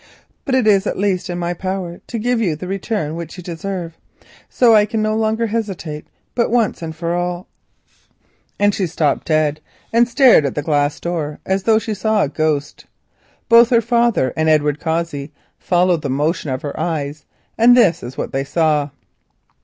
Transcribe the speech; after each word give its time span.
But 0.45 0.55
it 0.55 0.65
is 0.65 0.87
at 0.87 0.97
least 0.97 1.29
in 1.29 1.37
my 1.37 1.53
power 1.53 2.01
to 2.07 2.17
give 2.17 2.41
you 2.41 2.55
the 2.55 2.67
return 2.67 3.15
which 3.15 3.37
you 3.37 3.43
deserve. 3.43 3.99
So 4.49 4.73
I 4.73 4.87
can 4.87 5.03
no 5.03 5.15
longer 5.15 5.45
hesitate, 5.45 6.07
but 6.33 6.49
once 6.49 6.81
and 6.81 6.95
for 6.95 7.13
all——" 7.13 7.47
She 8.71 8.87
stopped 8.87 9.27
dead, 9.27 9.61
and 9.93 10.07
stared 10.07 10.43
at 10.43 10.55
the 10.55 10.63
glass 10.63 10.99
door 10.99 11.37
as 11.45 11.61
though 11.65 11.77
she 11.77 11.93
saw 11.93 12.23
a 12.23 12.29
ghost. 12.29 12.87
Both 13.47 13.69
her 13.69 13.79
father 13.79 14.33
and 14.35 14.49
Edward 14.49 14.79
Cossey 14.79 15.33
followed 15.59 16.01
the 16.01 16.09
motion 16.09 16.49
of 16.49 16.63
her 16.63 16.79
eyes, 16.79 17.25
and 17.55 17.77
this 17.77 18.01
was 18.01 18.17
what 18.17 18.31
they 18.31 18.43
saw. 18.43 18.89